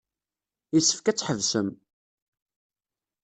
Yessefk 0.73 1.05
ad 1.07 1.15
t-tḥebsem. 1.17 1.69